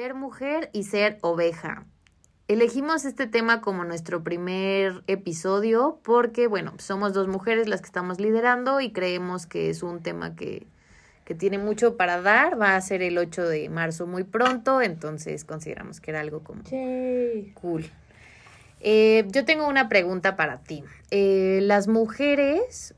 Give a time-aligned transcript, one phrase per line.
[0.00, 1.84] Ser mujer y ser oveja.
[2.48, 8.18] Elegimos este tema como nuestro primer episodio porque, bueno, somos dos mujeres las que estamos
[8.18, 10.66] liderando y creemos que es un tema que,
[11.26, 12.58] que tiene mucho para dar.
[12.58, 16.62] Va a ser el 8 de marzo muy pronto, entonces consideramos que era algo como
[17.52, 17.84] cool.
[18.80, 20.82] Eh, yo tengo una pregunta para ti.
[21.10, 22.94] Eh, las mujeres,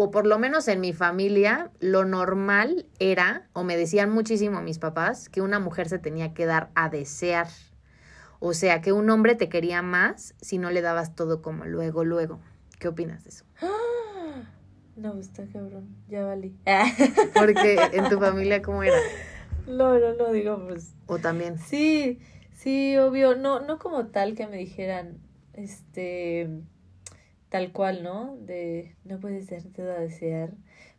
[0.00, 4.78] o por lo menos en mi familia, lo normal era, o me decían muchísimo mis
[4.78, 7.48] papás, que una mujer se tenía que dar a desear.
[8.38, 12.04] O sea, que un hombre te quería más si no le dabas todo como luego,
[12.04, 12.38] luego.
[12.78, 13.44] ¿Qué opinas de eso?
[14.94, 16.56] No, está cabrón, ya valí.
[17.34, 18.96] Porque en tu familia, ¿cómo era?
[19.66, 20.94] No, no, no, digo, pues.
[21.06, 21.58] O también.
[21.58, 22.18] Sí,
[22.52, 23.36] sí, obvio.
[23.36, 25.18] No, no como tal que me dijeran,
[25.52, 26.50] este,
[27.48, 28.36] tal cual, ¿no?
[28.40, 30.50] De no puedes ser todo a desear.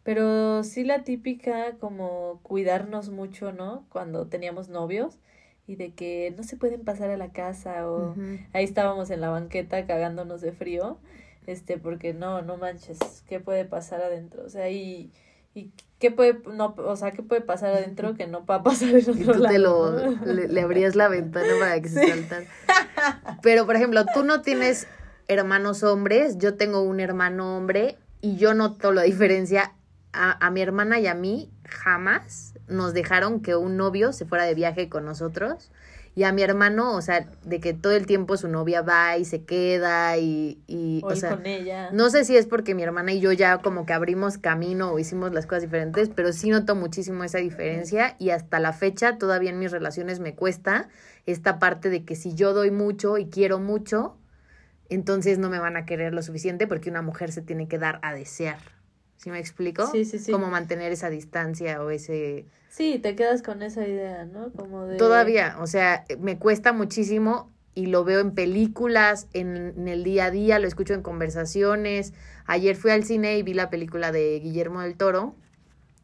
[0.03, 3.85] Pero sí la típica como cuidarnos mucho, ¿no?
[3.90, 5.20] Cuando teníamos novios
[5.67, 8.16] y de que no se pueden pasar a la casa o
[8.54, 10.98] ahí estábamos en la banqueta cagándonos de frío,
[11.46, 14.43] este, porque no, no manches, ¿qué puede pasar adentro?
[14.43, 15.12] O sea, y,
[15.54, 18.90] y qué puede, no, o sea, qué puede pasar adentro que no va a pasar
[18.90, 22.46] en otro y tú te lo, le, abrías la ventana para que se saltan.
[23.41, 24.87] Pero, por ejemplo, tú no tienes
[25.30, 29.74] hermanos hombres, yo tengo un hermano hombre y yo noto la diferencia.
[30.12, 34.44] A, a mi hermana y a mí jamás nos dejaron que un novio se fuera
[34.44, 35.71] de viaje con nosotros.
[36.16, 39.24] Y a mi hermano, o sea, de que todo el tiempo su novia va y
[39.24, 41.91] se queda y, y o, sea, con ella.
[41.93, 44.99] no sé si es porque mi hermana y yo ya como que abrimos camino o
[44.99, 49.52] hicimos las cosas diferentes, pero sí noto muchísimo esa diferencia y hasta la fecha todavía
[49.52, 50.90] en mis relaciones me cuesta
[51.26, 54.18] esta parte de que si yo doy mucho y quiero mucho,
[54.90, 57.99] entonces no me van a querer lo suficiente porque una mujer se tiene que dar
[58.01, 58.59] a desear.
[59.18, 59.87] ¿Sí me explico?
[59.87, 60.31] Sí, sí, sí.
[60.31, 62.46] Como mantener esa distancia o ese...
[62.70, 64.51] Sí, te quedas con esa idea, ¿no?
[64.53, 64.97] Como de...
[64.97, 70.25] Todavía, o sea, me cuesta muchísimo y lo veo en películas, en, en, el día
[70.25, 72.13] a día, lo escucho en conversaciones.
[72.46, 75.35] Ayer fui al cine y vi la película de Guillermo del Toro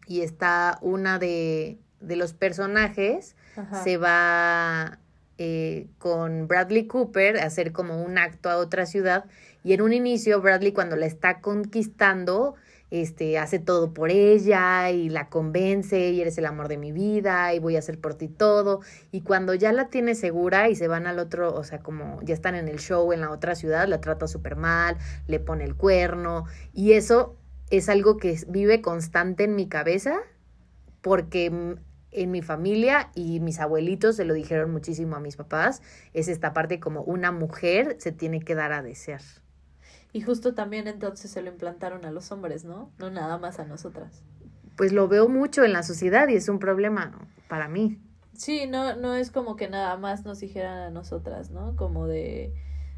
[0.07, 3.83] y está una de, de los personajes, Ajá.
[3.83, 4.99] se va
[5.37, 9.25] eh, con Bradley Cooper hacer como un acto a otra ciudad
[9.63, 12.55] y en un inicio Bradley cuando la está conquistando
[12.91, 17.53] este, hace todo por ella y la convence y eres el amor de mi vida
[17.53, 18.81] y voy a hacer por ti todo.
[19.11, 22.33] Y cuando ya la tiene segura y se van al otro, o sea, como ya
[22.33, 24.97] están en el show en la otra ciudad, la trata súper mal,
[25.27, 27.35] le pone el cuerno y eso
[27.69, 30.17] es algo que vive constante en mi cabeza
[31.01, 31.77] porque
[32.15, 35.81] en mi familia y mis abuelitos se lo dijeron muchísimo a mis papás,
[36.13, 39.21] es esta parte como una mujer se tiene que dar a desear.
[40.13, 42.89] Y justo también entonces se lo implantaron a los hombres, ¿no?
[42.99, 44.23] No nada más a nosotras.
[44.77, 47.99] Pues lo veo mucho en la sociedad y es un problema para mí.
[48.33, 51.75] Sí, no, no es como que nada más nos dijeran a nosotras, ¿no?
[51.75, 52.53] Como de,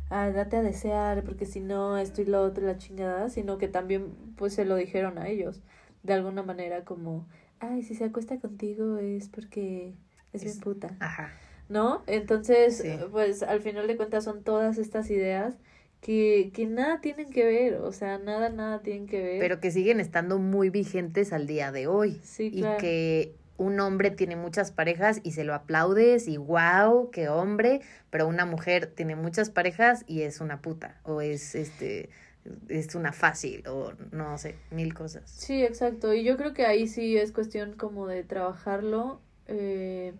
[0.09, 3.57] ah, date a desear, porque si no, esto y lo otro y la chingada, sino
[3.57, 5.61] que también pues se lo dijeron a ellos,
[6.03, 7.27] de alguna manera como,
[7.59, 9.94] ay, si se acuesta contigo es porque
[10.34, 10.95] es, es bien puta.
[11.00, 11.31] Ajá.
[11.69, 12.03] ¿No?
[12.07, 12.90] Entonces, Sí.
[13.12, 15.56] pues al final de cuentas son todas estas ideas
[16.01, 19.40] que, que nada tienen que ver, o sea, nada, nada tienen que ver.
[19.40, 22.22] Pero que siguen estando muy vigentes al día de hoy.
[22.23, 22.78] Sí, y claro.
[22.78, 27.81] que un hombre tiene muchas parejas y se lo aplaudes y wow, qué hombre,
[28.12, 32.09] pero una mujer tiene muchas parejas y es una puta o es este
[32.69, 35.24] es una fácil o no sé, mil cosas.
[35.30, 36.13] Sí, exacto.
[36.13, 40.13] Y yo creo que ahí sí es cuestión como de trabajarlo, eh,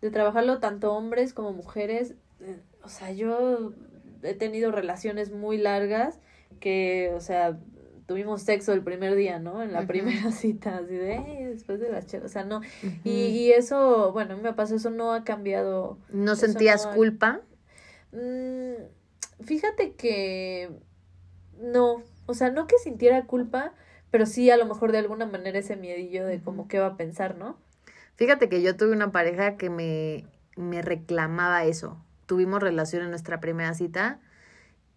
[0.00, 2.14] de trabajarlo tanto hombres como mujeres.
[2.82, 3.72] O sea, yo
[4.22, 6.18] he tenido relaciones muy largas
[6.60, 7.58] que, o sea,
[8.06, 9.62] tuvimos sexo el primer día, ¿no?
[9.62, 12.60] En la primera cita, así de, "Ey, después de las chelas, o sea, no.
[13.02, 15.98] Y, y eso, bueno, a mí me pasó, eso no ha cambiado.
[16.10, 17.40] ¿No sentías no ha- culpa?
[18.12, 20.70] Mm, fíjate que
[21.60, 23.72] no, o sea, no que sintiera culpa,
[24.10, 26.96] pero sí a lo mejor de alguna manera ese miedillo de como qué va a
[26.96, 27.58] pensar, ¿no?
[28.16, 30.26] Fíjate que yo tuve una pareja que me,
[30.56, 31.98] me reclamaba eso.
[32.26, 34.20] Tuvimos relación en nuestra primera cita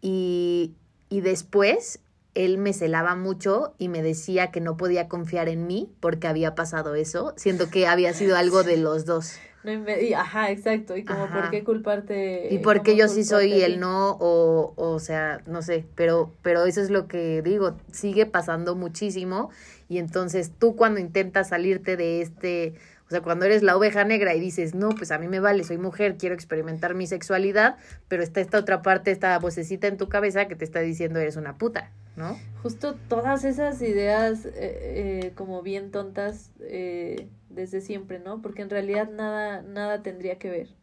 [0.02, 0.76] y,
[1.10, 2.00] y después
[2.36, 6.54] él me celaba mucho y me decía que no podía confiar en mí porque había
[6.54, 9.40] pasado eso, siendo que había sido algo de los dos.
[9.68, 11.42] No y, ajá, exacto, y como Ajá.
[11.42, 12.48] por qué culparte.
[12.54, 13.76] Y porque yo sí soy ti.
[13.78, 18.76] no, o, o sea, no sé, pero, pero eso es lo que digo, sigue pasando
[18.76, 19.50] muchísimo
[19.90, 22.76] y entonces tú cuando intentas salirte de este,
[23.08, 25.66] o sea, cuando eres la oveja negra y dices, no, pues a mí me vale,
[25.66, 27.76] soy mujer, quiero experimentar mi sexualidad,
[28.08, 31.36] pero está esta otra parte, esta vocecita en tu cabeza que te está diciendo eres
[31.36, 31.92] una puta.
[32.18, 32.36] ¿No?
[32.64, 38.42] Justo todas esas ideas eh, eh, como bien tontas eh, desde siempre, ¿no?
[38.42, 40.76] Porque en realidad nada, nada tendría que ver.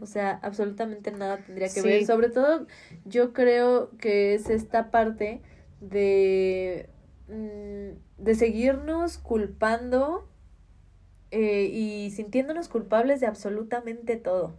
[0.00, 2.04] O sea, absolutamente nada tendría que ver.
[2.04, 2.66] Sobre todo,
[3.04, 5.42] yo creo que es esta parte
[5.80, 6.88] de,
[7.28, 10.28] mm, de seguirnos culpando
[11.30, 14.56] y sintiéndonos culpables de absolutamente todo.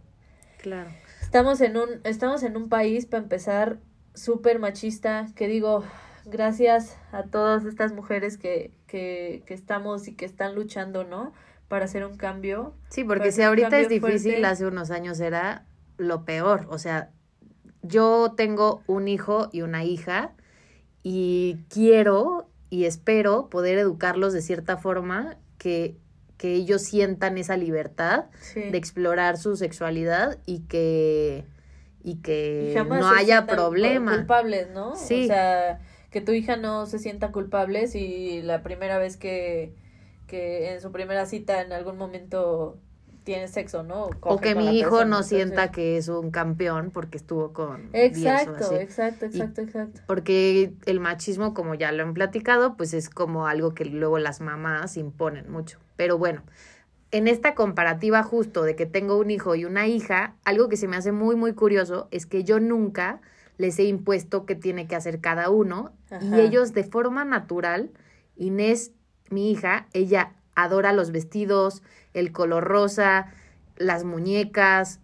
[0.62, 0.88] Claro.
[1.20, 3.80] Estamos en un, estamos en un país, para empezar,
[4.14, 5.84] súper machista, que digo,
[6.24, 11.32] gracias a todas estas mujeres que, que, que estamos y que están luchando, ¿no?
[11.68, 12.74] Para hacer un cambio.
[12.90, 15.66] Sí, porque si ahorita es difícil, hace unos años era
[15.96, 16.66] lo peor.
[16.68, 17.10] O sea,
[17.82, 20.32] yo tengo un hijo y una hija
[21.02, 25.96] y quiero y espero poder educarlos de cierta forma que,
[26.36, 31.44] que ellos sientan esa libertad de explorar su sexualidad y que
[32.02, 34.18] y que no haya problemas.
[34.18, 34.96] Culpables, ¿no?
[34.96, 35.24] Sí.
[35.24, 39.74] O sea, que tu hija no se sienta culpable si la primera vez que,
[40.26, 42.78] que en su primera cita en algún momento
[43.24, 44.10] tiene sexo, ¿no?
[44.20, 49.26] o que mi hijo no sienta que es un campeón porque estuvo con Exacto, exacto,
[49.26, 50.00] exacto, exacto.
[50.06, 54.40] Porque el machismo, como ya lo han platicado, pues es como algo que luego las
[54.40, 55.78] mamás imponen mucho.
[55.96, 56.42] Pero bueno,
[57.12, 60.88] en esta comparativa justo de que tengo un hijo y una hija, algo que se
[60.88, 63.20] me hace muy, muy curioso es que yo nunca
[63.58, 67.90] les he impuesto qué tiene que hacer cada uno y ellos de forma natural,
[68.36, 68.92] Inés,
[69.28, 71.82] mi hija, ella adora los vestidos,
[72.14, 73.26] el color rosa,
[73.76, 74.98] las muñecas,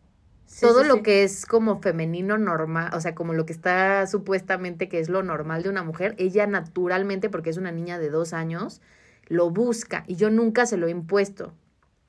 [0.61, 4.99] todo lo que es como femenino normal, o sea, como lo que está supuestamente que
[4.99, 8.81] es lo normal de una mujer, ella naturalmente, porque es una niña de dos años,
[9.27, 11.53] lo busca y yo nunca se lo he impuesto.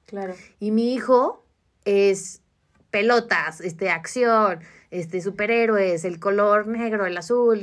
[0.10, 0.34] Claro.
[0.60, 1.46] Y mi hijo
[1.86, 2.42] es
[2.90, 4.60] pelotas, este, acción,
[4.90, 7.62] este, superhéroes, el color negro, el azul,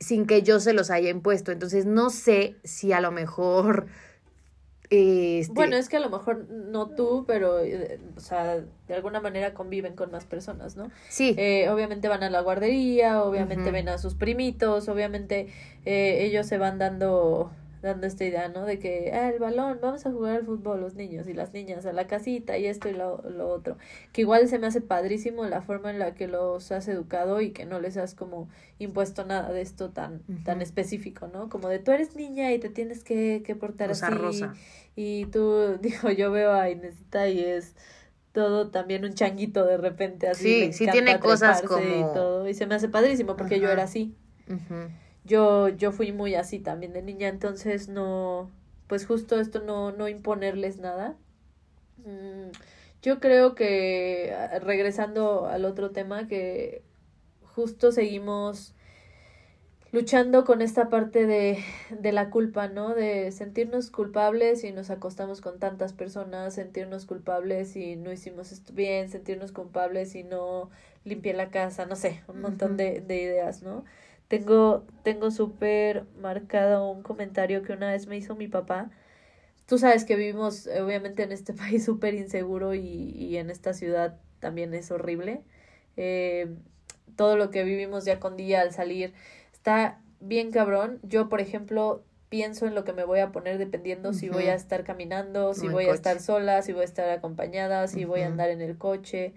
[0.00, 1.52] sin que yo se los haya impuesto.
[1.52, 3.86] Entonces no sé si a lo mejor...
[4.90, 5.52] Este...
[5.52, 9.52] Bueno, es que a lo mejor no tú, pero, eh, o sea, de alguna manera
[9.52, 10.90] conviven con más personas, ¿no?
[11.08, 11.34] Sí.
[11.36, 15.48] Eh, obviamente van a la guardería, obviamente ven a sus primitos, obviamente
[15.84, 17.50] eh, ellos se van dando
[17.84, 18.64] dando esta idea, ¿no?
[18.64, 21.86] De que, ah, el balón, vamos a jugar al fútbol los niños y las niñas
[21.86, 23.76] a la casita y esto y lo, lo otro.
[24.12, 27.50] Que igual se me hace padrísimo la forma en la que los has educado y
[27.50, 28.48] que no les has como
[28.78, 31.48] impuesto nada de esto tan, tan específico, ¿no?
[31.48, 34.06] Como de tú eres niña y te tienes que, que portar así.
[34.06, 34.54] Rosa.
[34.96, 37.76] Y tú, digo, yo veo a Inesita y es
[38.32, 40.72] todo también un changuito de repente así.
[40.72, 41.84] Sí, sí tiene cosas como...
[41.84, 44.16] Y todo, y se me hace padrísimo porque yo era así
[45.24, 48.50] yo, yo fui muy así también de niña, entonces no,
[48.88, 51.16] pues justo esto no, no imponerles nada.
[51.98, 52.50] Mm,
[53.02, 56.82] yo creo que, ah, regresando al otro tema, que
[57.54, 58.74] justo seguimos
[59.92, 61.58] luchando con esta parte de,
[61.90, 62.94] de la culpa, ¿no?
[62.94, 68.72] De sentirnos culpables y nos acostamos con tantas personas, sentirnos culpables y no hicimos esto
[68.72, 70.70] bien, sentirnos culpables y no
[71.04, 73.84] limpié la casa, no sé, un montón de, de ideas, ¿no?
[74.28, 78.90] Tengo, tengo súper marcado un comentario que una vez me hizo mi papá.
[79.66, 84.18] Tú sabes que vivimos obviamente en este país súper inseguro y, y, en esta ciudad
[84.40, 85.42] también es horrible.
[85.96, 86.54] Eh,
[87.16, 89.14] todo lo que vivimos ya con día al salir
[89.52, 90.98] está bien cabrón.
[91.02, 94.54] Yo, por ejemplo, pienso en lo que me voy a poner dependiendo si voy a
[94.54, 98.26] estar caminando, si voy a estar sola, si voy a estar acompañada, si voy a
[98.26, 99.34] andar en el coche.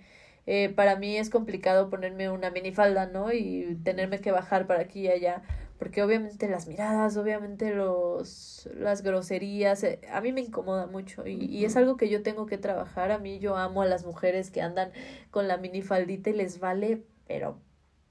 [0.47, 3.33] Eh, para mí es complicado ponerme una minifalda, ¿no?
[3.33, 5.43] Y tenerme que bajar para aquí y allá,
[5.77, 11.33] porque obviamente las miradas, obviamente los, las groserías, eh, a mí me incomoda mucho y,
[11.45, 13.11] y, es algo que yo tengo que trabajar.
[13.11, 14.91] A mí yo amo a las mujeres que andan
[15.31, 17.59] con la minifaldita y les vale, pero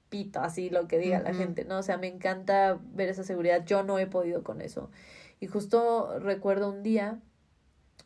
[0.09, 1.79] pito, así lo que diga la gente, ¿no?
[1.79, 3.65] O sea, me encanta ver esa seguridad.
[3.65, 4.89] Yo no he podido con eso.
[5.39, 7.19] Y justo recuerdo un día,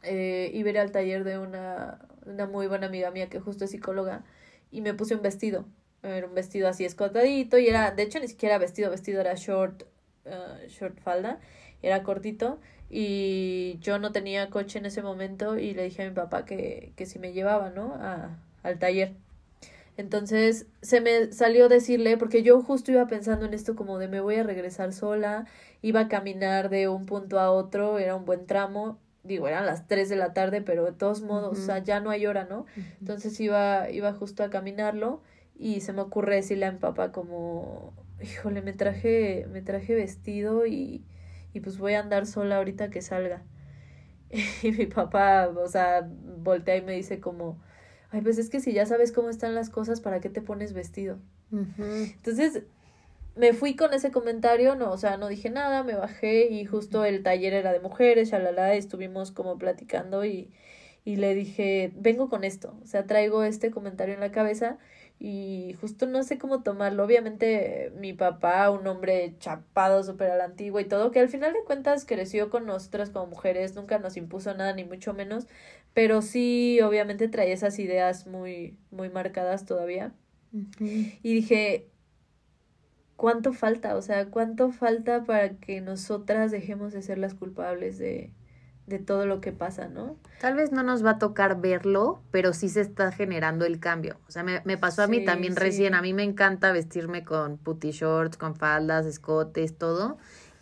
[0.03, 4.23] eh, ir al taller de una, una muy buena amiga mía que justo es psicóloga,
[4.71, 5.65] y me puse un vestido.
[6.03, 9.83] Era un vestido así escotadito y era, de hecho ni siquiera vestido, vestido era short,
[10.25, 11.39] uh, short falda,
[11.83, 12.59] era cortito
[12.89, 16.93] y yo no tenía coche en ese momento y le dije a mi papá que,
[16.95, 17.93] que si me llevaba, ¿no?
[17.95, 19.13] A, al taller.
[19.97, 24.21] Entonces se me salió decirle, porque yo justo iba pensando en esto como de me
[24.21, 25.45] voy a regresar sola,
[25.83, 29.87] iba a caminar de un punto a otro, era un buen tramo, digo, eran las
[29.87, 32.65] 3 de la tarde, pero de todos modos, o sea, ya no hay hora, ¿no?
[32.99, 35.21] Entonces iba, iba justo a caminarlo
[35.55, 40.65] y se me ocurre decirle a mi papá como, híjole, me traje, me traje vestido
[40.65, 41.03] y,
[41.53, 43.43] y pues voy a andar sola ahorita que salga.
[44.63, 47.61] Y mi papá, o sea, voltea y me dice como,
[48.11, 50.73] ay, pues es que si ya sabes cómo están las cosas, ¿para qué te pones
[50.73, 51.19] vestido?
[51.51, 52.63] Entonces,
[53.35, 57.05] me fui con ese comentario, no, o sea, no dije nada, me bajé y justo
[57.05, 60.51] el taller era de mujeres, shalala, estuvimos como platicando y,
[61.05, 64.77] y le dije, vengo con esto, o sea, traigo este comentario en la cabeza
[65.19, 67.03] y justo no sé cómo tomarlo.
[67.05, 71.53] Obviamente mi papá, un hombre chapado, súper a la antigua y todo, que al final
[71.53, 75.47] de cuentas creció con nosotras como mujeres, nunca nos impuso nada, ni mucho menos,
[75.93, 80.13] pero sí, obviamente traía esas ideas muy, muy marcadas todavía.
[81.23, 81.90] Y dije,
[83.21, 83.95] ¿cuánto falta?
[83.97, 88.31] O sea, ¿cuánto falta para que nosotras dejemos de ser las culpables de,
[88.87, 90.17] de todo lo que pasa, ¿no?
[90.39, 94.17] Tal vez no nos va a tocar verlo, pero sí se está generando el cambio.
[94.27, 95.93] O sea, me, me pasó a mí también recién.
[95.93, 100.17] A mí me encanta vestirme con putty shorts, con faldas, escotes, todo.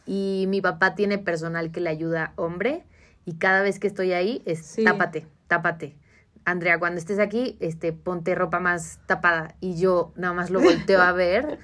[0.06, 2.84] Y mi papá tiene personal que le ayuda hombre.
[3.24, 5.96] Y cada vez que estoy ahí es tápate, tápate.
[6.52, 9.56] Andrea, cuando estés aquí, este, ponte ropa más tapada.
[9.60, 11.60] Y yo nada más lo volteo a ver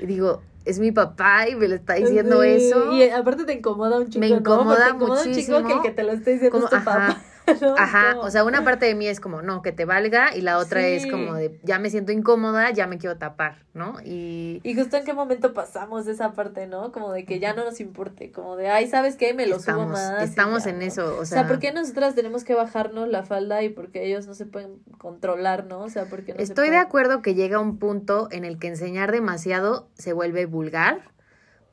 [0.00, 2.92] y digo, es mi papá y me le está diciendo eso.
[2.92, 4.20] Y aparte te incomoda un chico.
[4.20, 4.94] Me incomoda, ¿no?
[4.96, 5.58] incomoda muchísimo.
[5.58, 7.22] un chico que el que te lo esté diciendo es tu papá.
[7.78, 10.58] Ajá, o sea, una parte de mí es como, no, que te valga, y la
[10.58, 13.96] otra es como de, ya me siento incómoda, ya me quiero tapar, ¿no?
[14.04, 14.60] Y...
[14.62, 16.92] Y justo en qué momento pasamos esa parte, ¿no?
[16.92, 19.34] Como de que ya no nos importe, como de, ay, ¿sabes qué?
[19.34, 20.22] Me lo subo más.
[20.22, 21.38] Estamos en eso, o sea...
[21.38, 24.46] O sea, ¿por qué nosotras tenemos que bajarnos la falda y porque ellos no se
[24.46, 25.80] pueden controlar, ¿no?
[25.80, 29.12] O sea, porque no Estoy de acuerdo que llega un punto en el que enseñar
[29.12, 31.12] demasiado se vuelve vulgar,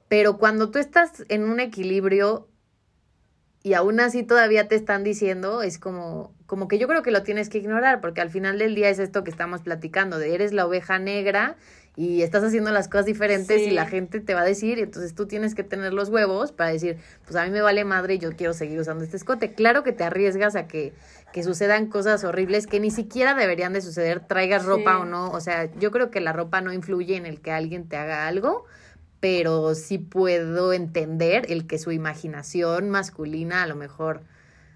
[0.08, 2.48] pero cuando tú estás en un equilibrio
[3.66, 7.24] y aún así todavía te están diciendo, es como, como que yo creo que lo
[7.24, 10.54] tienes que ignorar, porque al final del día es esto que estamos platicando, de eres
[10.54, 11.56] la oveja negra
[11.96, 15.16] y estás haciendo las cosas diferentes y la gente te va a decir, y entonces
[15.16, 18.18] tú tienes que tener los huevos para decir, pues a mí me vale madre y
[18.20, 19.54] yo quiero seguir usando este escote.
[19.54, 20.94] Claro que te arriesgas a que,
[21.34, 25.40] que sucedan cosas horribles que ni siquiera deberían de suceder, traigas ropa o no, o
[25.40, 28.66] sea, yo creo que la ropa no influye en el que alguien te haga algo,
[29.26, 34.22] pero sí puedo entender el que su imaginación masculina a lo mejor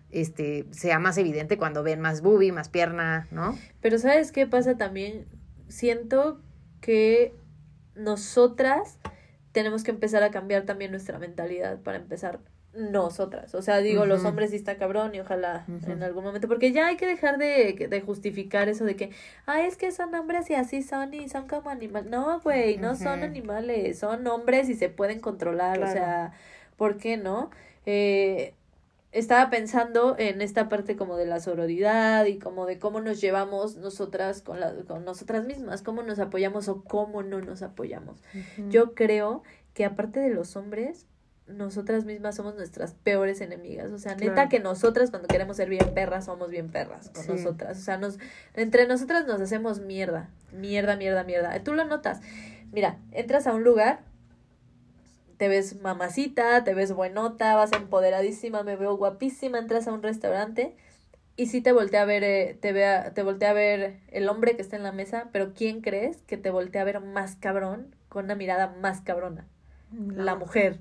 [0.10, 3.56] este sea más evidente cuando ven más boobie, más pierna, ¿no?
[3.80, 5.28] Pero ¿sabes qué pasa también?
[5.68, 6.42] Siento
[6.82, 7.36] que
[7.94, 8.98] nosotras
[9.52, 12.40] tenemos que empezar a cambiar también nuestra mentalidad para empezar
[12.74, 13.56] nosotras.
[13.56, 16.88] O sea, digo, los hombres sí está cabrón y ojalá en algún momento, porque ya
[16.88, 19.12] hay que dejar de, de justificar eso de que,
[19.46, 22.10] ay, es que son hombres y así son y son como animales.
[22.10, 26.34] No, güey, no son animales, son hombres y se pueden controlar, o sea,
[26.78, 27.50] ¿por qué no?
[27.86, 28.54] Eh,
[29.12, 33.76] estaba pensando en esta parte como de la sororidad y como de cómo nos llevamos
[33.78, 38.22] nosotras con, la, con nosotras mismas, cómo nos apoyamos o cómo no nos apoyamos.
[38.70, 39.42] Yo creo
[39.74, 41.08] que aparte de los hombres,
[41.50, 43.92] nosotras mismas somos nuestras peores enemigas.
[43.92, 47.78] O sea, neta que nosotras cuando queremos ser bien perras somos bien perras con nosotras.
[47.78, 48.20] O sea, nos,
[48.54, 50.30] entre nosotras nos hacemos mierda.
[50.52, 51.60] Mierda, mierda, mierda.
[51.64, 52.22] Tú lo notas.
[52.72, 54.02] Mira, entras a un lugar,
[55.38, 60.76] te ves mamacita, te ves buenota, vas empoderadísima, me veo guapísima, entras a un restaurante
[61.40, 64.58] y sí te voltea a ver, eh, te, vea, te voltea a ver el hombre
[64.58, 67.96] que está en la mesa, pero ¿quién crees que te voltea a ver más cabrón,
[68.10, 69.48] con una mirada más cabrona?
[70.14, 70.80] La mujer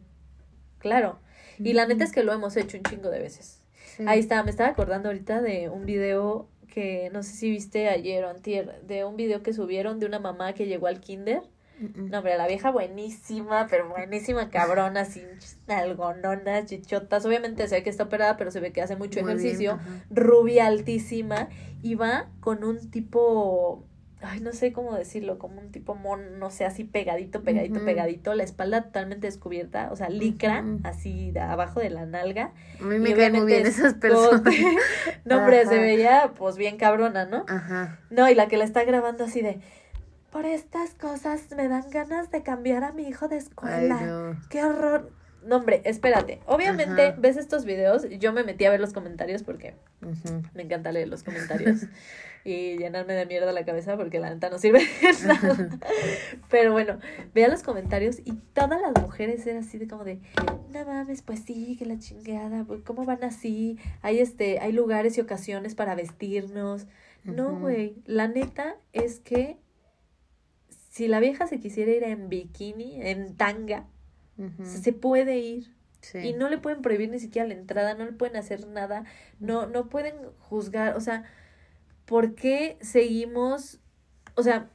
[0.79, 1.19] Claro.
[1.59, 3.63] Y la neta es que lo hemos hecho un chingo de veces.
[4.07, 8.25] Ahí está, me estaba acordando ahorita de un video que no sé si viste ayer
[8.25, 11.43] o antier, de un video que subieron de una mamá que llegó al kinder.
[11.81, 15.27] No, hombre, la vieja buenísima, pero buenísima, cabrona, sin
[15.69, 17.25] algononas, chichotas.
[17.25, 19.79] Obviamente se ve que está operada, pero se ve que hace mucho ejercicio.
[20.11, 21.49] rubia, altísima.
[21.81, 23.85] Y va con un tipo
[24.21, 28.35] ay, no sé cómo decirlo, como un tipo mon, no sé, así pegadito, pegadito, pegadito,
[28.35, 32.53] la espalda totalmente descubierta, o sea, licra, así de abajo de la nalga.
[32.81, 34.43] A mí me caen muy bien esas personas.
[35.25, 37.45] no, hombre, se veía, pues, bien cabrona, ¿no?
[37.49, 38.01] Ajá.
[38.11, 39.61] No, y la que la está grabando así de,
[40.31, 44.37] por estas cosas me dan ganas de cambiar a mi hijo de escuela.
[44.51, 45.13] Qué horror.
[45.45, 46.41] No, hombre, espérate.
[46.47, 48.09] Obviamente ves estos videos.
[48.19, 49.75] Yo me metí a ver los comentarios porque
[50.55, 51.87] me encanta leer los comentarios.
[52.45, 55.79] y llenarme de mierda la cabeza porque la neta no sirve de nada.
[56.51, 56.99] Pero bueno,
[57.35, 60.21] vean los comentarios y todas las mujeres eran así de como de,
[60.73, 63.79] no mames, pues sí, que la chingada, pues, ¿cómo van así?
[64.03, 66.87] Hay este, hay lugares y ocasiones para vestirnos.
[67.25, 69.59] No, güey, la neta es que
[70.91, 73.87] si la vieja se quisiera ir en bikini, en tanga,
[74.63, 75.75] se puede ir.
[76.15, 79.05] Y no le pueden prohibir ni siquiera la entrada, no le pueden hacer nada,
[79.41, 81.25] no, no pueden juzgar, o sea,
[82.05, 83.81] ¿por qué seguimos,
[84.35, 84.71] o sea...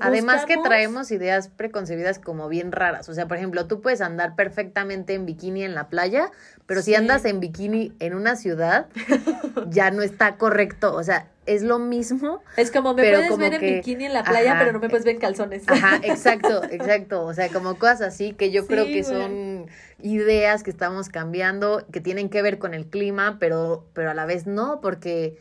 [0.00, 3.08] Además que traemos ideas preconcebidas como bien raras.
[3.08, 6.30] O sea, por ejemplo, tú puedes andar perfectamente en bikini en la playa,
[6.66, 8.86] pero si andas en bikini en una ciudad,
[9.68, 10.94] ya no está correcto.
[10.94, 12.42] O sea, es lo mismo.
[12.56, 15.16] Es como me puedes ver en bikini en la playa, pero no me puedes ver
[15.16, 15.64] en calzones.
[15.66, 17.24] Ajá, exacto, exacto.
[17.24, 19.66] O sea, como cosas así que yo creo que son
[20.00, 24.26] ideas que estamos cambiando, que tienen que ver con el clima, pero, pero a la
[24.26, 25.38] vez no, porque,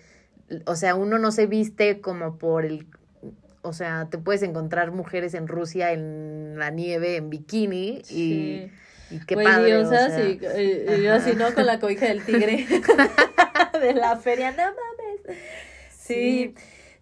[0.66, 2.88] o sea, uno no se viste como por el
[3.64, 8.70] o sea, te puedes encontrar mujeres en Rusia en la nieve en bikini y,
[9.10, 9.78] y qué padre.
[9.78, 11.54] O sea, y, y, yo así, ¿no?
[11.54, 12.68] Con la cobija del tigre
[13.82, 15.40] de la feria, no mames.
[15.90, 16.54] Sí.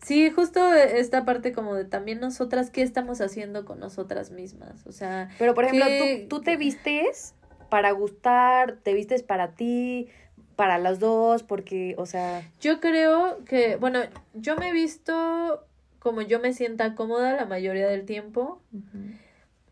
[0.03, 0.29] sí.
[0.29, 4.85] justo esta parte como de también nosotras, ¿qué estamos haciendo con nosotras mismas?
[4.85, 5.29] O sea...
[5.39, 7.33] Pero, por ejemplo, ¿tú, tú te vistes
[7.69, 10.09] para gustar, te vistes para ti,
[10.55, 12.47] para las dos, porque, o sea...
[12.59, 14.01] Yo creo que, bueno,
[14.35, 15.65] yo me he visto
[16.01, 18.59] como yo me sienta cómoda la mayoría del tiempo,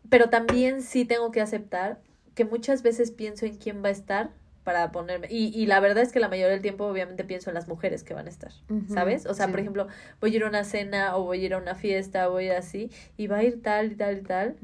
[0.08, 2.00] pero también sí tengo que aceptar
[2.36, 4.30] que muchas veces pienso en quién va a estar
[4.64, 5.26] para ponerme.
[5.30, 8.04] Y, y la verdad es que la mayoría del tiempo, obviamente, pienso en las mujeres
[8.04, 8.52] que van a estar,
[8.88, 9.26] ¿sabes?
[9.26, 9.86] O sea, por ejemplo,
[10.20, 12.46] voy a ir a una cena o voy a ir a una fiesta voy a
[12.46, 14.56] ir así y va a ir tal y tal y tal.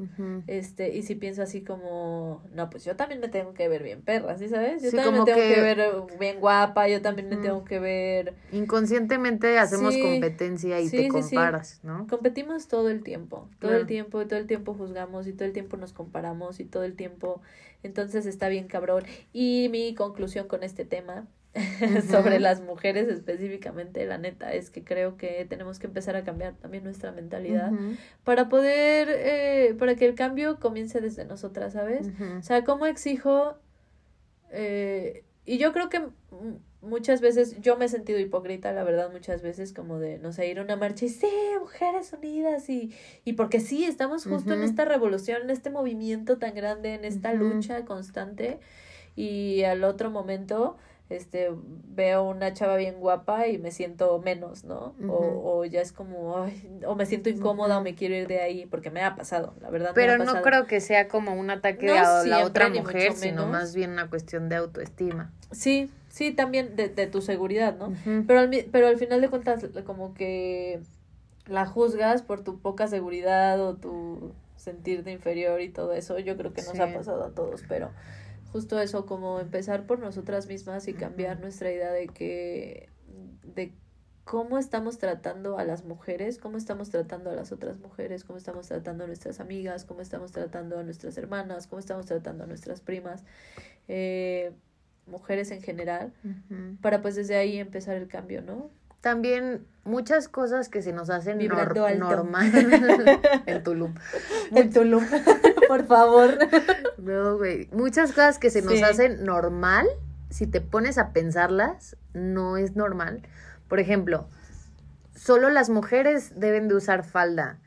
[0.47, 4.03] este Y si pienso así como, no, pues yo también me tengo que ver bien
[4.03, 4.83] perra, ¿sí sabes?
[4.83, 5.61] Yo también me tengo que...
[5.61, 8.35] ver bien guapa, yo también me tengo que ver.
[8.53, 12.07] Inconscientemente hacemos competencia y te comparas, ¿no?
[12.07, 15.53] Competimos todo el tiempo, todo el tiempo, y todo el tiempo juzgamos y todo el
[15.53, 17.43] tiempo nos comparamos y todo el tiempo
[17.83, 19.05] entonces está bien cabrón.
[19.33, 21.27] Y mi conclusión con este tema
[22.11, 26.55] sobre las mujeres específicamente, la neta, es que creo que tenemos que empezar a cambiar
[26.55, 27.73] también nuestra mentalidad
[28.25, 32.09] para poder, eh, para que el cambio comience desde nosotras, ¿sabes?
[32.39, 33.57] O sea, ¿cómo exijo?
[34.51, 36.03] Eh, y yo creo que
[36.87, 40.49] muchas veces yo me he sentido hipócrita, la verdad, muchas veces como de, no sé,
[40.49, 41.29] ir a una marcha y sí,
[41.61, 46.55] mujeres unidas y, y porque sí, estamos justo en esta revolución, en este movimiento tan
[46.55, 48.59] grande, en esta lucha constante
[49.15, 50.77] y al otro momento
[51.09, 51.51] este
[51.95, 54.95] veo una chava bien guapa y me siento menos, ¿no?
[55.09, 58.41] o, o, ya es como, ay, o me siento incómoda o me quiero ir de
[58.41, 59.93] ahí, porque me ha pasado, la verdad.
[59.95, 63.91] Pero no creo que sea como un ataque a la otra mujer, sino más bien
[63.91, 65.33] una cuestión de autoestima.
[65.53, 67.93] Sí, Sí, también de, de tu seguridad, ¿no?
[68.27, 70.81] pero, al, pero al final de cuentas, como que
[71.45, 76.19] la juzgas por tu poca seguridad o tu sentirte inferior y todo eso.
[76.19, 77.91] Yo creo que nos ha pasado a todos, pero
[78.51, 82.89] justo eso, como empezar por nosotras mismas y cambiar nuestra idea de que,
[83.55, 83.75] de
[84.25, 88.69] cómo estamos tratando a las mujeres, cómo estamos tratando a las otras mujeres, cómo estamos
[88.69, 92.81] tratando a nuestras amigas, cómo estamos tratando a nuestras hermanas, cómo estamos tratando a nuestras
[92.81, 93.23] primas.
[93.87, 94.55] Eh,
[95.07, 96.13] mujeres en general,
[96.81, 98.71] para pues desde ahí empezar el cambio, ¿no?
[99.01, 101.39] También muchas cosas que se nos hacen
[101.99, 102.53] normal.
[103.47, 103.95] el Tulum.
[104.55, 105.05] El Tulum,
[105.69, 106.39] por favor.
[106.99, 107.69] No, güey.
[107.73, 109.87] Muchas cosas que se nos hacen normal,
[110.31, 113.23] si te pones a pensarlas, no es normal.
[113.69, 114.27] Por ejemplo,
[115.15, 117.59] solo las mujeres deben de usar falda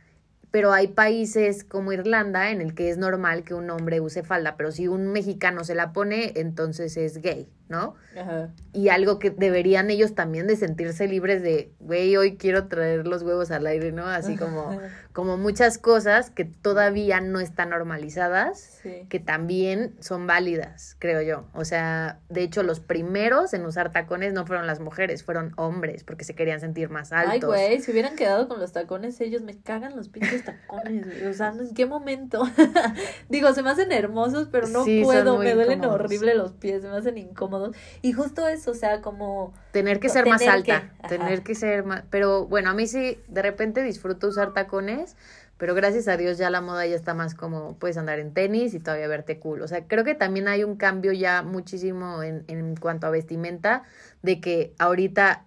[0.51, 4.57] pero hay países como Irlanda en el que es normal que un hombre use falda,
[4.57, 7.47] pero si un mexicano se la pone, entonces es gay.
[7.69, 7.95] ¿No?
[8.19, 8.49] Ajá.
[8.73, 13.21] Y algo que deberían ellos también de sentirse libres de, güey, hoy quiero traer los
[13.21, 14.07] huevos al aire, ¿no?
[14.07, 14.79] Así como,
[15.13, 21.45] como muchas cosas que todavía no están normalizadas, que también son válidas, creo yo.
[21.53, 26.03] O sea, de hecho, los primeros en usar tacones no fueron las mujeres, fueron hombres,
[26.03, 27.33] porque se querían sentir más altos.
[27.33, 31.33] Ay, güey, si hubieran quedado con los tacones, ellos me cagan los pinches tacones, O
[31.33, 32.41] sea, ¿en qué momento?
[33.29, 36.97] Digo, se me hacen hermosos, pero no puedo, me duelen horrible los pies, se me
[36.97, 37.58] hacen incómodos
[38.01, 39.53] y justo eso, o sea, como...
[39.71, 42.03] Tener que ser más alta, tener que ser más...
[42.09, 45.15] Pero bueno, a mí sí, de repente disfruto usar tacones,
[45.57, 48.73] pero gracias a Dios ya la moda ya está más como puedes andar en tenis
[48.73, 49.61] y todavía verte cool.
[49.61, 53.83] O sea, creo que también hay un cambio ya muchísimo en, en cuanto a vestimenta,
[54.21, 55.45] de que ahorita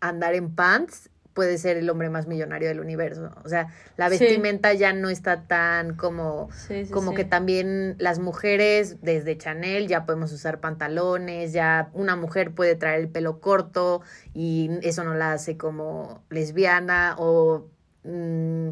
[0.00, 3.30] andar en pants puede ser el hombre más millonario del universo.
[3.46, 6.50] O sea, la vestimenta ya no está tan como,
[6.90, 12.76] como que también las mujeres desde Chanel ya podemos usar pantalones, ya una mujer puede
[12.76, 14.02] traer el pelo corto
[14.34, 17.66] y eso no la hace como lesbiana o...
[18.04, 18.68] Mm,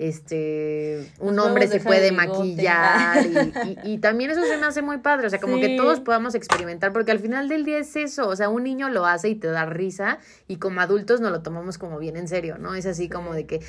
[0.00, 3.22] este, un hombre se puede maquillar
[3.84, 6.34] y, y, también eso se me hace muy padre, o sea, como que todos podamos
[6.34, 9.34] experimentar, porque al final del día es eso, o sea, un niño lo hace y
[9.34, 12.74] te da risa y como adultos nos lo tomamos como bien en serio, ¿no?
[12.74, 13.60] Es así como de que,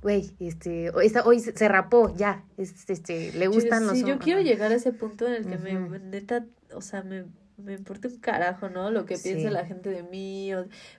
[0.00, 4.76] güey, este, hoy se rapó, ya, este, le gustan los Sí, yo quiero llegar a
[4.76, 7.24] ese punto en el que me, neta, o sea, me
[7.64, 8.90] me importa un carajo, ¿no?
[8.90, 10.50] Lo que piensa la gente de mí.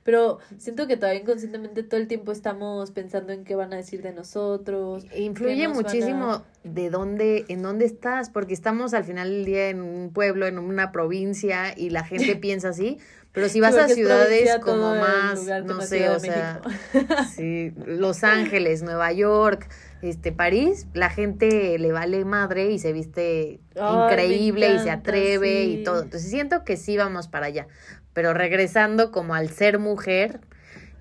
[0.04, 4.02] pero siento que todavía inconscientemente todo el tiempo estamos pensando en qué van a decir
[4.02, 5.06] de nosotros.
[5.16, 10.12] Influye muchísimo de dónde, en dónde estás, porque estamos al final del día en un
[10.12, 13.00] pueblo, en una provincia, y la gente piensa así,
[13.34, 16.62] Pero si vas a ciudades como más, no sé, o sea,
[17.36, 19.70] sí, Los Ángeles, Nueva York,
[20.02, 25.84] este París, la gente le vale madre y se viste increíble y se atreve y
[25.84, 26.02] todo.
[26.04, 27.68] Entonces siento que sí vamos para allá.
[28.14, 30.42] Pero regresando como al ser mujer,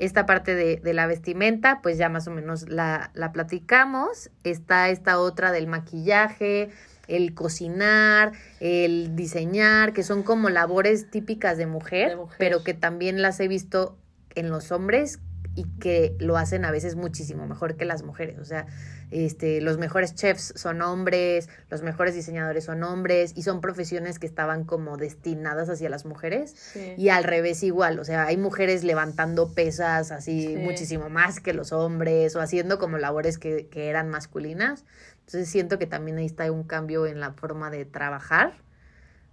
[0.01, 4.31] esta parte de, de la vestimenta, pues ya más o menos la, la platicamos.
[4.43, 6.71] Está esta otra del maquillaje,
[7.07, 13.39] el cocinar, el diseñar, que son como labores típicas de mujer, pero que también las
[13.41, 13.99] he visto
[14.35, 15.21] en los hombres
[15.55, 18.39] y que lo hacen a veces muchísimo mejor que las mujeres.
[18.39, 18.67] O sea,
[19.11, 24.27] este, los mejores chefs son hombres, los mejores diseñadores son hombres y son profesiones que
[24.27, 26.55] estaban como destinadas hacia las mujeres
[26.97, 27.99] y al revés igual.
[27.99, 32.99] O sea, hay mujeres levantando pesas así muchísimo más que los hombres o haciendo como
[32.99, 34.85] labores que, que eran masculinas.
[35.27, 38.55] Entonces siento que también ahí está un cambio en la forma de trabajar,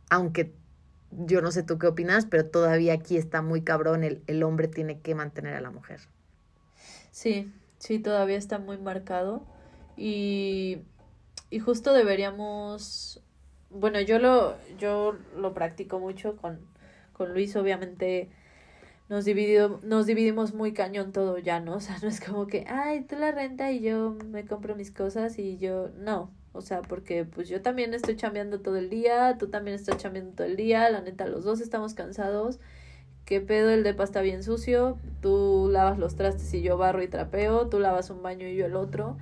[0.10, 0.53] aunque
[1.11, 4.67] yo no sé tú qué opinas, pero todavía aquí está muy cabrón, el, el hombre
[4.67, 6.01] tiene que mantener a la mujer.
[7.11, 9.43] Sí, sí, todavía está muy marcado
[9.95, 10.79] y,
[11.49, 13.21] y justo deberíamos,
[13.69, 16.59] bueno, yo lo, yo lo practico mucho con,
[17.13, 18.29] con Luis, obviamente
[19.09, 21.75] nos, dividido, nos dividimos muy cañón todo ya, ¿no?
[21.77, 24.91] O sea, no es como que, ay, tú la renta y yo me compro mis
[24.91, 26.31] cosas y yo, no.
[26.57, 30.31] O sea, porque pues yo también estoy chambeando todo el día, tú también estás chambeando
[30.31, 32.59] todo el día, la neta, los dos estamos cansados.
[33.25, 33.71] ¿Qué pedo?
[33.71, 37.77] El depa está bien sucio, tú lavas los trastes y yo barro y trapeo, tú
[37.77, 39.17] lavas un baño y yo el otro.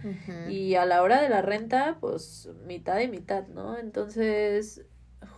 [0.47, 3.79] Y a la hora de la renta, pues mitad y mitad, ¿no?
[3.79, 4.85] Entonces,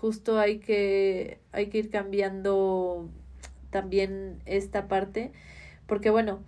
[0.01, 3.09] justo hay que, hay que ir cambiando
[3.69, 5.31] también esta parte,
[5.85, 6.39] porque bueno,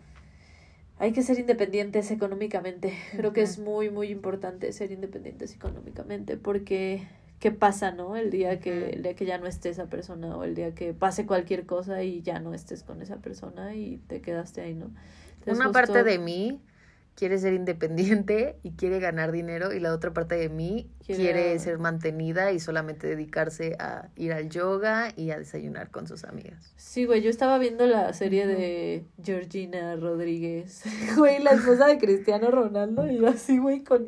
[1.00, 2.94] hay que ser independientes económicamente.
[3.16, 7.08] Creo que es muy, muy importante ser independientes económicamente, porque
[7.40, 8.18] qué pasa, ¿no?
[8.18, 10.94] El día que, el día que ya no esté esa persona o el día que
[10.94, 14.92] pase cualquier cosa y ya no estés con esa persona y te quedaste ahí, ¿no?
[15.48, 16.62] Una parte de mí
[17.20, 21.78] quiere ser independiente y quiere ganar dinero y la otra parte de mí quiere, ser
[21.78, 26.74] mantenida y solamente dedicarse a ir al yoga y a desayunar con sus amigas.
[26.78, 30.84] Sí, güey, yo estaba viendo la serie de Georgina Rodríguez,
[31.18, 34.08] güey, la esposa de Cristiano Ronaldo y yo así, güey, con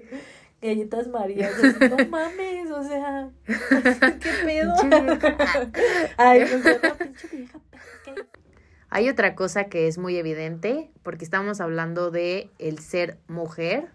[0.61, 3.29] galletas marías, no mames, o sea,
[4.21, 4.73] qué pedo.
[6.17, 7.59] Ay, pues pinche vieja
[8.91, 13.87] hay otra cosa que es muy evidente, porque estamos hablando de el ser mujer.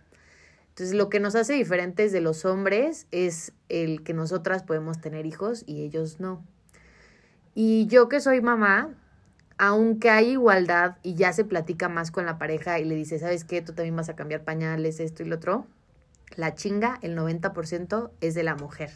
[0.70, 5.26] Entonces, lo que nos hace diferentes de los hombres es el que nosotras podemos tener
[5.26, 6.42] hijos y ellos no.
[7.54, 8.94] Y yo que soy mamá,
[9.58, 13.44] aunque hay igualdad y ya se platica más con la pareja y le dice, ¿sabes
[13.44, 13.60] qué?
[13.60, 15.66] Tú también vas a cambiar pañales, esto y lo otro.
[16.36, 18.90] La chinga, el 90% es de la mujer,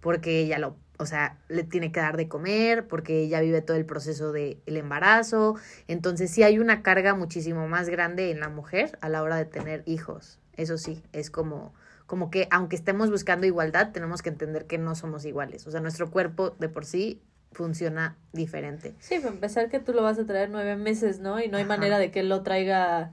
[0.00, 3.78] porque ella lo o sea, le tiene que dar de comer porque ella vive todo
[3.78, 5.56] el proceso del el embarazo.
[5.88, 9.46] Entonces sí hay una carga muchísimo más grande en la mujer a la hora de
[9.46, 10.38] tener hijos.
[10.58, 11.72] Eso sí, es como,
[12.04, 15.66] como que aunque estemos buscando igualdad, tenemos que entender que no somos iguales.
[15.66, 18.94] O sea, nuestro cuerpo de por sí funciona diferente.
[18.98, 21.40] Sí, para empezar que tú lo vas a traer nueve meses, ¿no?
[21.40, 23.10] Y no hay manera de que él lo traiga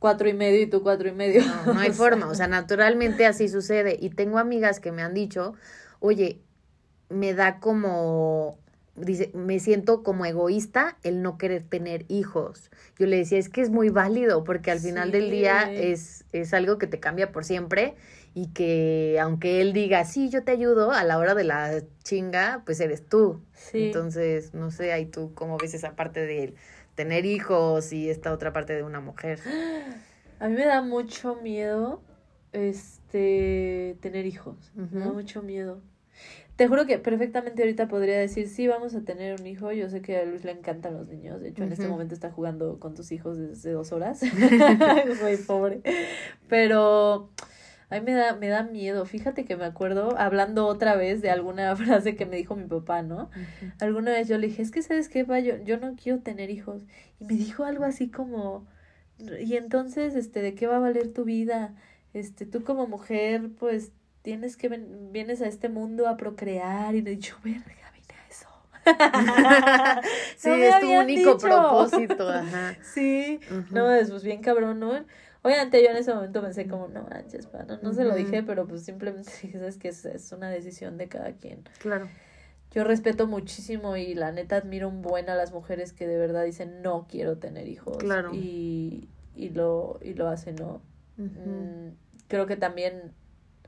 [0.00, 1.42] cuatro y medio y tú cuatro y medio.
[1.44, 2.26] No, no hay forma.
[2.26, 3.96] O sea, naturalmente así sucede.
[4.00, 5.54] Y tengo amigas que me han dicho,
[6.00, 6.40] oye,
[7.08, 8.58] me da como,
[8.96, 12.70] dice, me siento como egoísta el no querer tener hijos.
[12.98, 16.52] Yo le decía, es que es muy válido porque al final del día es, es
[16.54, 17.94] algo que te cambia por siempre
[18.34, 22.62] y que aunque él diga, sí, yo te ayudo, a la hora de la chinga,
[22.64, 23.40] pues eres tú.
[23.72, 26.54] Entonces, no sé, ahí tú cómo ves esa parte de
[26.94, 29.40] tener hijos y esta otra parte de una mujer.
[30.40, 32.00] A mí me da mucho miedo
[33.10, 35.80] este tener hijos, me da mucho miedo.
[36.54, 39.72] Te juro que perfectamente ahorita podría decir, sí, vamos a tener un hijo.
[39.72, 41.40] Yo sé que a Luis le encantan los niños.
[41.40, 44.20] De hecho, en este momento está jugando con tus hijos desde dos horas.
[45.22, 45.80] Muy pobre.
[46.48, 47.30] Pero
[47.88, 49.06] a mí me da, me da miedo.
[49.06, 53.00] Fíjate que me acuerdo, hablando otra vez de alguna frase que me dijo mi papá,
[53.00, 53.30] ¿no?
[53.80, 55.40] Alguna vez yo le dije, es que, ¿sabes qué, pa?
[55.40, 56.82] Yo, yo no quiero tener hijos.
[57.18, 58.66] Y me dijo algo así como,
[59.18, 61.74] y entonces, este, ¿de qué va a valer tu vida?
[62.12, 63.92] Este, tú como mujer, pues
[64.22, 68.48] tienes que vienes a este mundo a procrear y he dicho, verga, vine a eso.
[70.36, 72.76] sí, es tu único propósito, ajá.
[72.94, 75.04] Sí, no, es pues bien cabrón, ¿no?
[75.42, 78.66] Obviamente yo en ese momento pensé como, no manches, no, no se lo dije, pero
[78.66, 81.62] pues simplemente dije, sabes que es, es una decisión de cada quien.
[81.78, 82.08] Claro.
[82.72, 86.44] Yo respeto muchísimo y la neta admiro un buen a las mujeres que de verdad
[86.44, 87.96] dicen, no quiero tener hijos.
[87.96, 88.32] Claro.
[88.34, 90.82] Y, y, lo, y lo hacen, ¿no?
[91.24, 91.94] Mm,
[92.28, 93.12] creo que también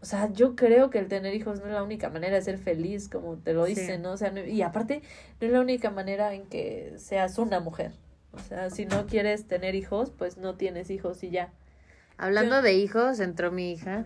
[0.01, 2.59] o sea, yo creo que el tener hijos no es la única manera de ser
[2.59, 4.11] feliz, como te lo dicen, ¿no?
[4.11, 5.01] O sea, no- y aparte,
[5.41, 7.93] no es la única manera en que seas una mujer.
[8.33, 11.53] O sea, si no quieres tener hijos, pues no tienes hijos y ya.
[12.17, 14.05] Hablando Yo- de hijos, entró mi hija.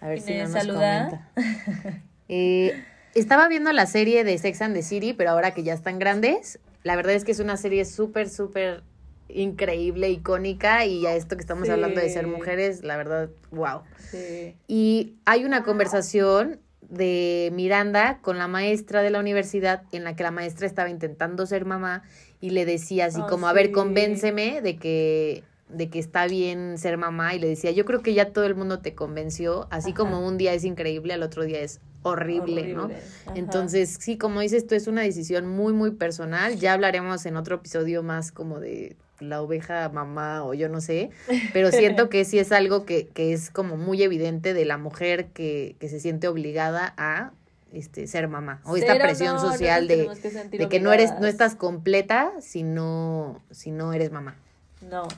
[0.00, 1.08] A ver si ¿Me no nos saluda?
[1.34, 2.00] comenta.
[2.28, 2.82] Eh,
[3.14, 6.58] estaba viendo la serie de Sex and the City, pero ahora que ya están grandes,
[6.82, 8.82] la verdad es que es una serie súper, súper
[9.28, 11.72] increíble, icónica, y a esto que estamos Sí.
[11.72, 13.80] hablando de ser mujeres, la verdad, wow.
[14.10, 14.54] Sí.
[14.68, 20.22] Y hay una conversación de Miranda con la maestra de la universidad en la que
[20.22, 22.04] la maestra estaba intentando ser mamá
[22.40, 26.96] y le decía así como, a ver, convénceme de que de que está bien ser
[26.96, 29.96] mamá y le decía, yo creo que ya todo el mundo te convenció, así Ajá.
[29.96, 32.84] como un día es increíble, al otro día es horrible, ¿no?
[32.84, 33.32] Ajá.
[33.34, 36.54] Entonces, sí, como dices, esto es una decisión muy, muy personal.
[36.54, 41.10] Ya hablaremos en otro episodio más como de la oveja mamá o yo no sé,
[41.52, 45.26] pero siento que sí es algo que, que es como muy evidente de la mujer
[45.26, 47.32] que, que se siente obligada a
[47.72, 48.60] este, ser mamá.
[48.64, 51.54] O esta presión no, no nos social de, que de que no eres, no estás
[51.54, 54.36] completa si no, si no eres mamá.
[54.82, 55.08] No.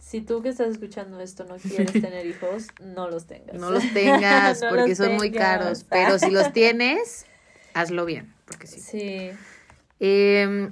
[0.00, 3.54] Si tú que estás escuchando esto no quieres tener hijos, no los tengas.
[3.54, 7.26] No los tengas No porque los son muy caros, pero si los tienes,
[7.74, 8.80] hazlo bien, porque sí.
[8.80, 9.30] Sí.
[10.00, 10.70] Eh,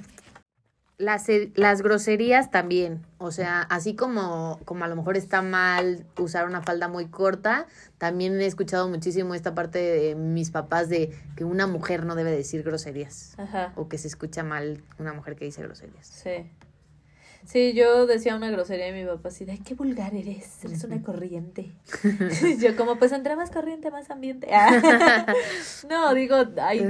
[1.00, 6.46] las, las groserías también, o sea, así como, como a lo mejor está mal usar
[6.46, 7.66] una falda muy corta,
[7.98, 12.30] también he escuchado muchísimo esta parte de mis papás de que una mujer no debe
[12.30, 13.72] decir groserías Ajá.
[13.76, 16.06] o que se escucha mal una mujer que dice groserías.
[16.06, 16.50] Sí.
[17.44, 21.02] Sí, yo decía una grosería y mi papá así de, qué vulgar eres, eres una
[21.02, 21.72] corriente.
[22.60, 24.48] yo como, pues entre más corriente, más ambiente.
[25.88, 26.86] No, digo, ay,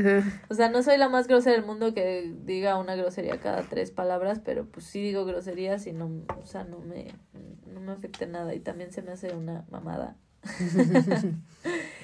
[0.49, 3.91] o sea, no soy la más grosera del mundo que diga una grosería cada tres
[3.91, 6.11] palabras, pero pues sí digo groserías y no,
[6.43, 7.07] o sea, no me,
[7.67, 10.17] no me afecta nada y también se me hace una mamada.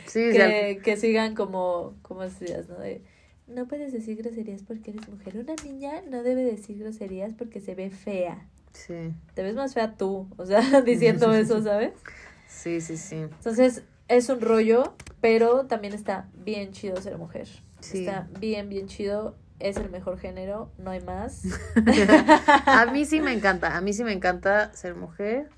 [0.07, 2.79] Sí, que, que sigan como, como decías, ¿no?
[2.79, 3.03] De,
[3.47, 5.37] no puedes decir groserías porque eres mujer.
[5.39, 8.49] Una niña no debe decir groserías porque se ve fea.
[8.73, 11.93] sí, Te ves más fea tú, o sea, diciendo eso, ¿sabes?
[12.49, 13.17] sí, sí, sí.
[13.17, 17.49] Entonces, es un rollo, pero también está bien chido ser mujer.
[17.81, 18.01] Sí.
[18.01, 19.37] Está bien, bien chido.
[19.59, 21.43] Es el mejor género, no hay más.
[22.67, 25.49] A mí sí me encanta, a mí sí me encanta ser mujer.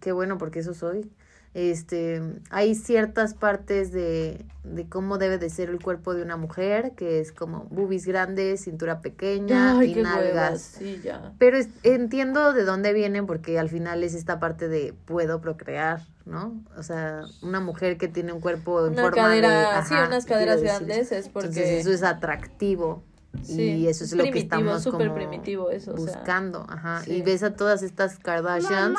[0.00, 1.10] Qué bueno, porque eso soy.
[1.58, 6.92] Este, hay ciertas partes de, de cómo debe de ser el cuerpo de una mujer,
[6.96, 10.60] que es como boobies grandes, cintura pequeña Ay, y nalgas.
[10.60, 11.32] sí, ya.
[11.40, 16.06] Pero es- entiendo de dónde vienen porque al final es esta parte de puedo procrear,
[16.26, 16.62] ¿no?
[16.76, 20.06] O sea, una mujer que tiene un cuerpo en Una forma cadera, de, sí, ajá,
[20.06, 21.48] unas quiero caderas grandes es porque...
[21.48, 23.02] Entonces eso es atractivo
[23.42, 26.06] Sí, y eso es, lo que estamos como primitivo eso, o sea.
[26.06, 27.02] buscando, ajá.
[27.02, 27.14] sí.
[27.14, 28.96] Y ves a todas estas Kardashians.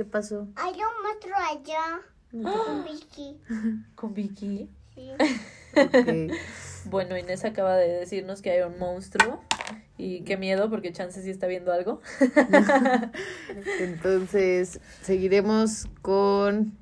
[0.00, 0.48] ¿Qué pasó?
[0.56, 2.00] Hay un monstruo allá.
[2.32, 3.38] Un Vicky.
[3.94, 4.70] Con Vicky.
[4.94, 5.10] Sí.
[6.86, 9.44] Bueno, Inés acaba de decirnos que hay un monstruo.
[9.98, 12.00] Y qué miedo, porque Chance sí está viendo algo.
[13.80, 16.72] Entonces, seguiremos con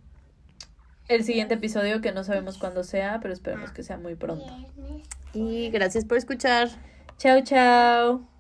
[1.09, 4.47] El siguiente episodio, que no sabemos cuándo sea, pero esperemos que sea muy pronto.
[5.35, 6.69] Y gracias por escuchar.
[7.17, 8.38] Chao, chao.